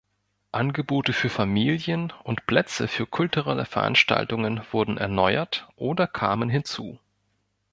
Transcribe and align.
Angebote 0.51 1.13
für 1.13 1.29
Familien 1.29 2.11
und 2.23 2.47
Plätze 2.47 2.87
für 2.87 3.05
kulturelle 3.05 3.65
Veranstaltungen 3.65 4.59
wurden 4.71 4.97
erneuert 4.97 5.67
oder 5.75 6.07
kamen 6.07 6.49
hinzu. 6.49 6.97